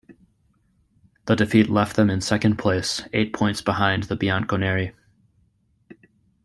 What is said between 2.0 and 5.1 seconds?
in second place, eight points behind the "Bianconeri".